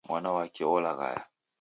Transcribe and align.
Mwana 0.09 0.29
wake 0.37 0.63
olaghaya 0.75 1.23